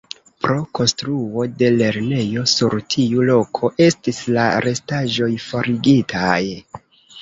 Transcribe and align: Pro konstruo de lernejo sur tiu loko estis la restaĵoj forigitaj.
Pro 0.43 0.53
konstruo 0.79 1.43
de 1.59 1.69
lernejo 1.75 2.47
sur 2.55 2.77
tiu 2.95 3.29
loko 3.31 3.73
estis 3.91 4.25
la 4.41 4.51
restaĵoj 4.69 5.33
forigitaj. 5.49 6.45